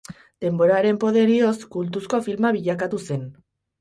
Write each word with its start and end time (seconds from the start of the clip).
Denboraren 0.45 0.97
poderioz 1.03 1.53
kultuzko 1.75 2.23
filma 2.29 2.51
bilakatu 2.57 3.03
zen. 3.09 3.29